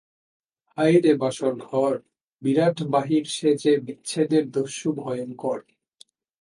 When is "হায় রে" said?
0.77-1.13